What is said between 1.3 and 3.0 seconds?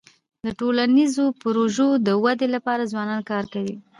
پروژو د ودی لپاره